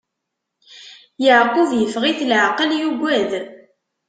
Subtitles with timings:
[1.23, 3.31] Yeɛqub iffeɣ-it leɛqel, yugad.